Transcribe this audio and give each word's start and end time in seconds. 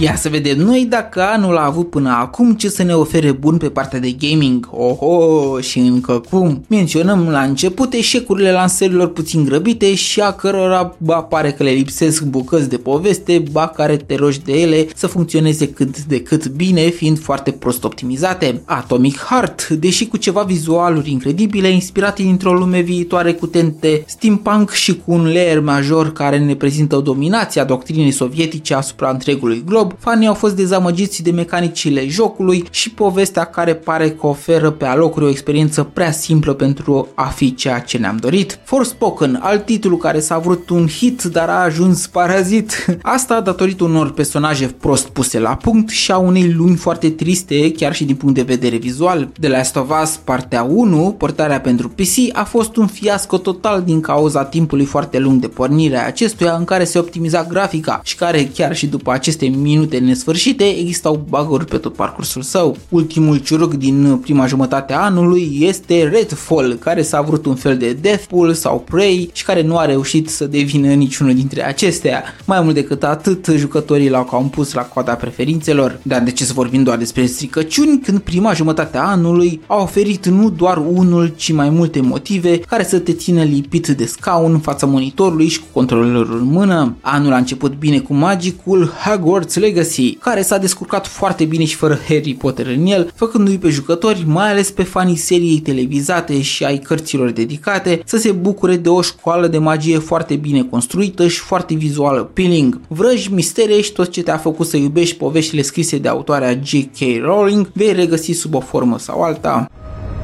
Ia 0.00 0.16
să 0.16 0.28
vedem 0.28 0.58
noi 0.58 0.86
dacă 0.88 1.22
anul 1.22 1.56
a 1.56 1.64
avut 1.64 1.90
până 1.90 2.10
acum 2.10 2.54
ce 2.54 2.68
să 2.68 2.82
ne 2.82 2.94
ofere 2.94 3.32
bun 3.32 3.56
pe 3.56 3.68
partea 3.68 4.00
de 4.00 4.10
gaming. 4.10 4.68
Oho, 4.70 5.60
și 5.60 5.78
încă 5.78 6.22
cum. 6.30 6.64
Menționăm 6.68 7.28
la 7.28 7.40
început 7.42 7.92
eșecurile 7.92 8.52
lansărilor 8.52 9.12
puțin 9.12 9.44
grăbite 9.44 9.94
și 9.94 10.20
a 10.20 10.32
cărora 10.32 10.96
ba 10.98 11.14
pare 11.22 11.52
că 11.52 11.62
le 11.62 11.70
lipsesc 11.70 12.22
bucăți 12.22 12.68
de 12.68 12.76
poveste, 12.76 13.44
ba 13.50 13.66
care 13.66 13.96
te 13.96 14.14
rogi 14.14 14.42
de 14.44 14.52
ele 14.52 14.86
să 14.94 15.06
funcționeze 15.06 15.68
cât 15.68 16.04
de 16.04 16.20
cât 16.20 16.48
bine, 16.48 16.80
fiind 16.80 17.18
foarte 17.18 17.50
prost 17.50 17.84
optimizate. 17.84 18.62
Atomic 18.64 19.18
Heart, 19.18 19.68
deși 19.68 20.06
cu 20.06 20.16
ceva 20.16 20.42
vizualuri 20.42 21.10
incredibile, 21.10 21.68
inspirate 21.68 22.22
dintr-o 22.22 22.52
lume 22.52 22.80
viitoare 22.80 23.32
cu 23.32 23.46
tente 23.46 24.02
steampunk 24.06 24.70
și 24.70 24.96
cu 24.96 25.12
un 25.12 25.24
layer 25.24 25.60
major 25.60 26.12
care 26.12 26.38
ne 26.38 26.54
prezintă 26.54 26.96
o 26.96 27.00
dominație 27.00 27.60
a 27.60 27.64
doctrinei 27.64 28.10
sovietice 28.10 28.74
asupra 28.74 29.10
întregului 29.10 29.62
glob, 29.66 29.83
fanii 29.98 30.26
au 30.26 30.34
fost 30.34 30.56
dezamăgiți 30.56 31.22
de 31.22 31.30
mecanicile 31.30 32.06
jocului 32.08 32.64
și 32.70 32.90
povestea 32.90 33.44
care 33.44 33.74
pare 33.74 34.10
că 34.10 34.26
oferă 34.26 34.70
pe 34.70 34.84
alocuri 34.84 35.24
o 35.24 35.28
experiență 35.28 35.82
prea 35.82 36.10
simplă 36.10 36.52
pentru 36.52 37.08
a 37.14 37.24
fi 37.24 37.54
ceea 37.54 37.78
ce 37.78 37.98
ne-am 37.98 38.16
dorit. 38.16 38.58
Forspoken, 38.64 39.38
alt 39.42 39.64
titlu 39.64 39.96
care 39.96 40.20
s-a 40.20 40.38
vrut 40.38 40.70
un 40.70 40.88
hit, 40.88 41.22
dar 41.22 41.48
a 41.48 41.62
ajuns 41.62 42.06
parazit. 42.06 42.98
Asta 43.02 43.40
datorită 43.40 43.84
unor 43.84 44.12
personaje 44.12 44.66
prost 44.66 45.08
puse 45.08 45.38
la 45.38 45.56
punct 45.56 45.88
și 45.88 46.12
a 46.12 46.16
unei 46.16 46.52
lumi 46.52 46.76
foarte 46.76 47.10
triste, 47.10 47.72
chiar 47.72 47.94
și 47.94 48.04
din 48.04 48.16
punct 48.16 48.34
de 48.34 48.42
vedere 48.42 48.76
vizual. 48.76 49.28
De 49.38 49.48
Last 49.48 49.76
of 49.76 49.90
Us, 50.02 50.20
partea 50.24 50.62
1, 50.62 51.14
portarea 51.18 51.60
pentru 51.60 51.88
PC, 51.88 52.36
a 52.36 52.44
fost 52.44 52.76
un 52.76 52.86
fiasco 52.86 53.38
total 53.38 53.82
din 53.82 54.00
cauza 54.00 54.44
timpului 54.44 54.84
foarte 54.84 55.18
lung 55.18 55.40
de 55.40 55.48
pornire 55.48 55.96
a 55.96 56.06
acestuia 56.06 56.54
în 56.54 56.64
care 56.64 56.84
se 56.84 56.98
optimiza 56.98 57.44
grafica 57.44 58.00
și 58.04 58.16
care 58.16 58.50
chiar 58.54 58.76
și 58.76 58.86
după 58.86 59.12
aceste 59.12 59.44
minute 59.74 59.98
nesfârșite 59.98 60.64
existau 60.64 61.24
buguri 61.28 61.64
pe 61.64 61.76
tot 61.76 61.94
parcursul 61.94 62.42
său. 62.42 62.76
Ultimul 62.88 63.36
ciuruc 63.36 63.74
din 63.74 64.16
prima 64.16 64.46
jumătate 64.46 64.92
a 64.92 65.04
anului 65.04 65.58
este 65.60 66.08
Redfall, 66.08 66.74
care 66.80 67.02
s-a 67.02 67.20
vrut 67.20 67.46
un 67.46 67.54
fel 67.54 67.76
de 67.76 67.92
Deathpool 67.92 68.52
sau 68.52 68.84
Prey 68.90 69.30
și 69.32 69.44
care 69.44 69.62
nu 69.62 69.76
a 69.76 69.84
reușit 69.84 70.28
să 70.28 70.46
devină 70.46 70.92
niciunul 70.92 71.34
dintre 71.34 71.66
acestea. 71.66 72.22
Mai 72.44 72.60
mult 72.60 72.74
decât 72.74 73.02
atât, 73.02 73.46
jucătorii 73.56 74.08
l-au 74.10 74.24
cam 74.24 74.50
pus 74.50 74.72
la 74.72 74.82
coada 74.82 75.14
preferințelor. 75.14 75.98
Dar 76.02 76.22
de 76.22 76.30
ce 76.30 76.44
să 76.44 76.52
vorbim 76.52 76.82
doar 76.82 76.98
despre 76.98 77.26
stricăciuni 77.26 78.00
când 78.00 78.18
prima 78.18 78.52
jumătate 78.52 78.96
a 78.96 79.02
anului 79.02 79.60
a 79.66 79.82
oferit 79.82 80.26
nu 80.26 80.50
doar 80.50 80.82
unul, 80.92 81.32
ci 81.36 81.52
mai 81.52 81.70
multe 81.70 82.00
motive 82.00 82.58
care 82.58 82.84
să 82.84 82.98
te 82.98 83.12
țină 83.12 83.42
lipit 83.42 83.86
de 83.86 84.06
scaun 84.06 84.52
în 84.52 84.58
fața 84.60 84.86
monitorului 84.86 85.48
și 85.48 85.58
cu 85.58 85.66
controlerul 85.72 86.38
în 86.38 86.44
mână. 86.44 86.96
Anul 87.00 87.32
a 87.32 87.36
început 87.36 87.74
bine 87.78 87.98
cu 87.98 88.14
magicul 88.14 88.92
Hogwarts 89.04 89.56
Legacy, 89.64 90.14
care 90.14 90.42
s-a 90.42 90.58
descurcat 90.58 91.06
foarte 91.06 91.44
bine 91.44 91.64
și 91.64 91.74
fără 91.74 91.98
Harry 92.08 92.34
Potter 92.34 92.66
în 92.66 92.86
el, 92.86 93.12
făcându-i 93.14 93.58
pe 93.58 93.68
jucători, 93.68 94.24
mai 94.26 94.50
ales 94.50 94.70
pe 94.70 94.82
fanii 94.82 95.16
seriei 95.16 95.58
televizate 95.58 96.40
și 96.42 96.64
ai 96.64 96.78
cărților 96.78 97.30
dedicate, 97.30 98.02
să 98.04 98.16
se 98.16 98.32
bucure 98.32 98.76
de 98.76 98.88
o 98.88 99.00
școală 99.02 99.46
de 99.46 99.58
magie 99.58 99.98
foarte 99.98 100.34
bine 100.34 100.62
construită 100.62 101.28
și 101.28 101.38
foarte 101.38 101.74
vizual 101.74 102.18
appealing. 102.18 102.80
Vrăji, 102.88 103.32
mistere 103.32 103.80
și 103.80 103.92
tot 103.92 104.10
ce 104.10 104.22
te-a 104.22 104.36
făcut 104.36 104.66
să 104.66 104.76
iubești 104.76 105.16
poveștile 105.16 105.62
scrise 105.62 105.98
de 105.98 106.08
autoarea 106.08 106.58
J.K. 106.62 106.98
Rowling 107.22 107.70
vei 107.72 107.92
regăsi 107.92 108.32
sub 108.32 108.54
o 108.54 108.60
formă 108.60 108.98
sau 108.98 109.22
alta. 109.22 109.70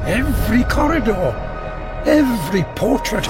Every 0.07 0.65
corridor, 0.75 1.35
every 2.05 2.65
portrait, 2.79 3.29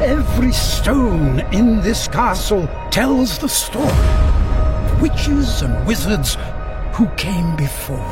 every 0.00 0.52
stone 0.52 1.46
in 1.50 1.80
this 1.82 2.06
castle 2.06 2.68
tells 2.90 3.38
the 3.38 3.48
story. 3.48 4.27
Witches 5.02 5.62
and 5.62 5.86
wizards 5.86 6.36
who 6.92 7.04
came 7.16 7.54
before. 7.56 8.02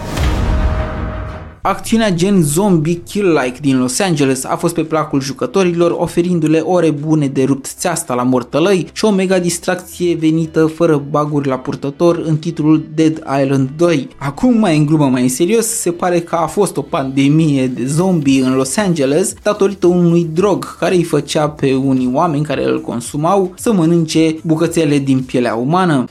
Acțiunea 1.62 2.10
gen 2.10 2.42
zombie 2.42 2.94
kill-like 2.94 3.58
din 3.60 3.78
Los 3.78 3.98
Angeles 3.98 4.44
a 4.44 4.56
fost 4.56 4.74
pe 4.74 4.82
placul 4.82 5.20
jucătorilor, 5.20 5.94
oferindu-le 5.98 6.58
ore 6.58 6.90
bune 6.90 7.26
de 7.26 7.44
rupt 7.44 7.66
țeasta 7.66 8.14
la 8.14 8.22
mortălăi 8.22 8.86
și 8.92 9.04
o 9.04 9.10
mega 9.10 9.38
distracție 9.38 10.14
venită 10.14 10.66
fără 10.66 11.02
baguri 11.10 11.48
la 11.48 11.58
purtător 11.58 12.22
în 12.26 12.36
titlul 12.36 12.86
Dead 12.94 13.22
Island 13.42 13.70
2. 13.76 14.08
Acum, 14.18 14.58
mai 14.58 14.76
în 14.76 14.86
glumă, 14.86 15.04
mai 15.06 15.22
în 15.22 15.28
serios, 15.28 15.66
se 15.66 15.90
pare 15.90 16.20
că 16.20 16.34
a 16.34 16.46
fost 16.46 16.76
o 16.76 16.82
pandemie 16.82 17.66
de 17.66 17.86
zombie 17.86 18.44
în 18.44 18.54
Los 18.54 18.76
Angeles 18.76 19.34
datorită 19.42 19.86
unui 19.86 20.28
drog 20.32 20.76
care 20.78 20.94
îi 20.94 21.02
făcea 21.02 21.48
pe 21.48 21.74
unii 21.74 22.10
oameni 22.12 22.44
care 22.44 22.64
îl 22.64 22.80
consumau 22.80 23.52
să 23.56 23.72
mănânce 23.72 24.36
bucățele 24.42 24.98
din 24.98 25.22
pielea 25.22 25.54
umană. 25.54 26.04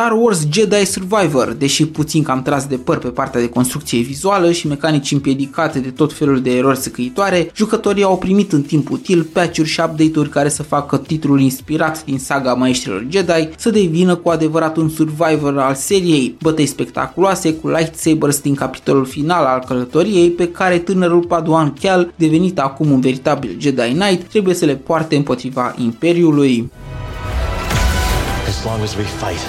Star 0.00 0.12
Wars 0.12 0.46
Jedi 0.50 0.84
Survivor, 0.84 1.52
deși 1.52 1.86
puțin 1.86 2.22
cam 2.22 2.42
tras 2.42 2.66
de 2.66 2.76
păr 2.76 2.98
pe 2.98 3.08
partea 3.08 3.40
de 3.40 3.48
construcție 3.48 4.00
vizuală 4.00 4.52
și 4.52 4.66
mecanici 4.66 5.12
împiedicate 5.12 5.78
de 5.78 5.90
tot 5.90 6.12
felul 6.12 6.40
de 6.40 6.56
erori 6.56 6.78
săcăitoare, 6.78 7.50
jucătorii 7.54 8.02
au 8.02 8.18
primit 8.18 8.52
în 8.52 8.62
timp 8.62 8.90
util 8.90 9.22
patch-uri 9.22 9.68
și 9.68 9.80
update-uri 9.80 10.28
care 10.28 10.48
să 10.48 10.62
facă 10.62 10.96
titlul 10.96 11.40
inspirat 11.40 12.04
din 12.04 12.18
saga 12.18 12.54
maestrilor 12.54 13.06
Jedi 13.08 13.48
să 13.56 13.70
devină 13.70 14.16
cu 14.16 14.28
adevărat 14.28 14.76
un 14.76 14.88
survivor 14.88 15.58
al 15.58 15.74
seriei, 15.74 16.36
bătăi 16.42 16.66
spectaculoase 16.66 17.54
cu 17.54 17.68
lightsabers 17.68 18.40
din 18.40 18.54
capitolul 18.54 19.06
final 19.06 19.44
al 19.44 19.64
călătoriei 19.66 20.30
pe 20.30 20.48
care 20.48 20.78
tânărul 20.78 21.24
Paduan 21.24 21.72
Cal, 21.80 22.12
devenit 22.16 22.58
acum 22.58 22.90
un 22.90 23.00
veritabil 23.00 23.56
Jedi 23.58 23.92
Knight, 23.92 24.28
trebuie 24.28 24.54
să 24.54 24.64
le 24.64 24.74
poarte 24.74 25.16
împotriva 25.16 25.74
Imperiului. 25.78 26.70
As 28.48 28.64
long 28.64 28.82
as 28.82 28.96
we 28.96 29.04
fight, 29.04 29.40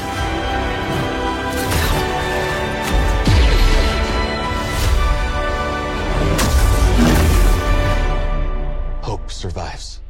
survives. 9.42 10.01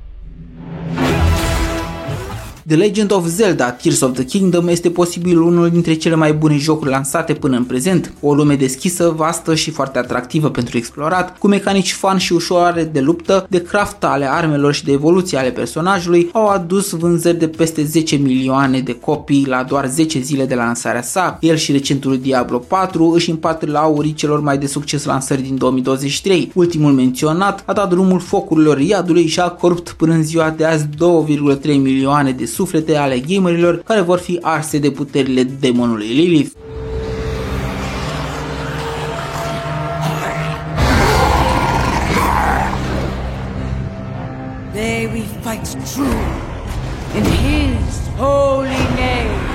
The 2.72 2.80
Legend 2.80 3.12
of 3.12 3.28
Zelda 3.28 3.72
Tears 3.72 4.02
of 4.02 4.14
the 4.14 4.26
Kingdom 4.26 4.68
este 4.68 4.90
posibil 4.90 5.42
unul 5.42 5.70
dintre 5.70 5.94
cele 5.94 6.16
mai 6.16 6.34
bune 6.34 6.58
jocuri 6.58 6.90
lansate 6.90 7.34
până 7.34 7.58
în 7.58 7.64
prezent, 7.64 8.14
o 8.20 8.34
lume 8.34 8.56
deschisă, 8.56 9.14
vastă 9.16 9.56
și 9.56 9.72
foarte 9.72 9.98
atractivă 9.98 10.50
pentru 10.50 10.78
explorat, 10.78 11.38
cu 11.38 11.48
mecanici 11.48 11.94
fun 11.94 12.18
și 12.18 12.34
ușoare 12.34 12.84
de 12.84 13.00
luptă, 13.00 13.46
de 13.50 13.62
craft 13.62 14.04
ale 14.04 14.32
armelor 14.32 14.74
și 14.74 14.84
de 14.84 14.92
evoluție 14.92 15.38
ale 15.38 15.50
personajului, 15.50 16.30
au 16.32 16.48
adus 16.48 16.90
vânzări 16.90 17.38
de 17.38 17.48
peste 17.48 17.84
10 17.84 18.16
milioane 18.16 18.80
de 18.80 18.94
copii 18.94 19.46
la 19.48 19.64
doar 19.64 19.88
10 19.88 20.20
zile 20.20 20.46
de 20.46 20.56
la 20.56 20.64
lansarea 20.64 21.02
sa. 21.02 21.38
El 21.42 21.56
și 21.56 21.72
recentul 21.72 22.18
Diablo 22.18 22.58
4 22.58 23.09
își 23.09 23.30
împart 23.30 23.68
laurii 23.68 24.14
celor 24.14 24.40
mai 24.40 24.58
de 24.58 24.68
succes 24.68 25.03
lansări 25.03 25.42
din 25.42 25.58
2023. 25.58 26.52
Ultimul 26.53 26.92
menționat 26.92 27.64
a 27.66 27.74
dat 27.74 27.90
drumul 27.90 28.20
focurilor 28.20 28.80
iadului 28.80 29.28
și 29.28 29.40
a 29.40 29.50
corupt 29.50 29.90
până 29.90 30.14
în 30.14 30.24
ziua 30.24 30.50
de 30.50 30.66
azi 30.66 30.86
2,3 30.86 31.62
milioane 31.64 32.32
de 32.32 32.46
suflete 32.61 32.95
ale 32.97 33.19
gamerilor 33.19 33.83
care 33.83 34.01
vor 34.01 34.19
fi 34.19 34.38
arse 34.41 34.77
de 34.79 34.89
puterile 34.89 35.44
demonului 35.44 36.07
Lilith. 36.07 36.51
There 44.73 45.09
we 45.13 45.22
fight 45.44 45.66
true 45.94 46.22
in 47.17 47.23
his 47.23 48.07
holy 48.17 48.83
name 48.96 49.51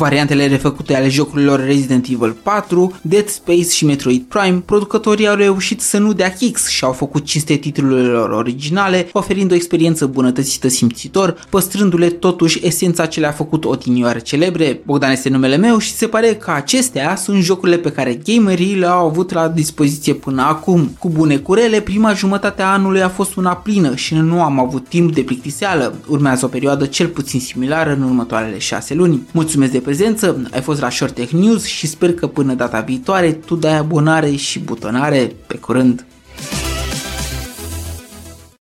variantele 0.00 0.46
refăcute 0.46 0.96
ale 0.96 1.08
jocurilor 1.08 1.64
Resident 1.64 2.06
Evil 2.06 2.36
4, 2.42 2.92
Dead 3.02 3.28
Space 3.28 3.68
și 3.70 3.84
Metroid 3.84 4.22
Prime, 4.22 4.62
producătorii 4.64 5.28
au 5.28 5.34
reușit 5.34 5.80
să 5.80 5.98
nu 5.98 6.12
dea 6.12 6.32
kicks 6.32 6.68
și 6.68 6.84
au 6.84 6.92
făcut 6.92 7.24
cinste 7.24 7.54
titlurilor 7.54 8.30
originale, 8.30 9.08
oferind 9.12 9.52
o 9.52 9.54
experiență 9.54 10.06
bunătățită 10.06 10.68
simțitor, 10.68 11.46
păstrându-le 11.50 12.08
totuși 12.08 12.66
esența 12.66 13.06
ce 13.06 13.20
le-a 13.20 13.30
făcut 13.30 13.64
odinioare 13.64 14.20
celebre. 14.20 14.80
Bogdan 14.84 15.10
este 15.10 15.28
numele 15.28 15.56
meu 15.56 15.78
și 15.78 15.92
se 15.92 16.06
pare 16.06 16.34
că 16.34 16.50
acestea 16.50 17.16
sunt 17.16 17.42
jocurile 17.42 17.76
pe 17.76 17.92
care 17.92 18.20
gamerii 18.24 18.74
le-au 18.74 19.06
avut 19.06 19.32
la 19.32 19.48
dispoziție 19.48 20.14
până 20.14 20.42
acum. 20.42 20.96
Cu 20.98 21.08
bune 21.08 21.36
curele, 21.36 21.80
prima 21.80 22.12
jumătate 22.12 22.62
a 22.62 22.72
anului 22.72 23.02
a 23.02 23.08
fost 23.08 23.34
una 23.34 23.56
plină 23.56 23.94
și 23.94 24.14
nu 24.14 24.42
am 24.42 24.60
avut 24.60 24.88
timp 24.88 25.14
de 25.14 25.20
plictiseală. 25.20 25.94
Urmează 26.06 26.44
o 26.44 26.48
perioadă 26.48 26.86
cel 26.86 27.06
puțin 27.06 27.40
similară 27.40 27.92
în 27.92 28.02
următoarele 28.02 28.58
șase 28.58 28.94
luni. 28.94 29.22
Mulțumesc 29.32 29.72
de 29.72 29.78
prezență, 29.90 30.48
ai 30.52 30.60
fost 30.60 30.80
la 30.80 30.90
Short 30.90 31.14
Tech 31.14 31.30
News 31.30 31.64
și 31.64 31.86
sper 31.86 32.14
că 32.14 32.26
până 32.26 32.54
data 32.54 32.80
viitoare 32.80 33.32
tu 33.32 33.54
dai 33.54 33.76
abonare 33.76 34.30
și 34.30 34.58
butonare. 34.58 35.32
Pe 35.46 35.56
curând! 35.56 36.04